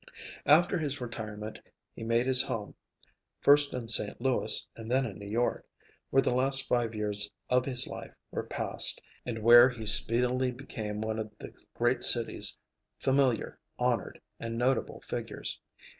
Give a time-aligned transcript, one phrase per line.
[0.47, 1.59] After his retirement
[1.95, 2.73] he made his home,
[3.39, 4.19] first in St.
[4.19, 5.67] Louis and then in New York,
[6.09, 11.01] where the last five years of his life were passed, and where he speedily became
[11.01, 12.57] one of the great city's
[12.99, 15.59] familiar, honored, and notable figures.